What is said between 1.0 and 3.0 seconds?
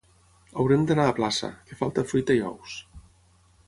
a plaça, que falta fruita i ous.